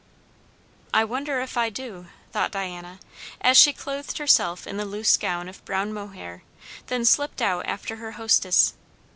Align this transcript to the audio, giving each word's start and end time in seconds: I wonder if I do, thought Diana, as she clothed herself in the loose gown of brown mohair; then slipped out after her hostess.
I 0.95 1.03
wonder 1.03 1.41
if 1.41 1.57
I 1.57 1.69
do, 1.69 2.07
thought 2.31 2.49
Diana, 2.51 2.99
as 3.39 3.55
she 3.55 3.71
clothed 3.71 4.17
herself 4.17 4.65
in 4.65 4.77
the 4.77 4.83
loose 4.83 5.15
gown 5.15 5.47
of 5.47 5.63
brown 5.63 5.93
mohair; 5.93 6.41
then 6.87 7.05
slipped 7.05 7.39
out 7.39 7.67
after 7.67 7.97
her 7.97 8.13
hostess. 8.13 8.73